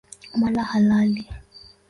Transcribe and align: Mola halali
Mola 0.39 0.63
halali 0.71 1.23